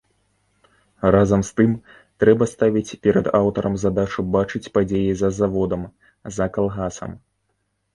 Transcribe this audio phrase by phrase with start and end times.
[1.15, 1.75] Разам з тым,
[2.25, 5.89] трэба ставіць перад аўтарам задачу бачыць падзеі за заводам,
[6.37, 7.11] за калгасам.